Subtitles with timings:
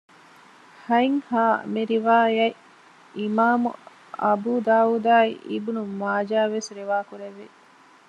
[0.85, 1.31] ހަތް ހ
[1.73, 2.59] މިރިވާޔަތް
[3.17, 3.71] އިމާމު
[4.23, 7.47] އަބޫދާއޫދާއި އިބްނު މާޖާވެސް ރިވާކުރެއްވި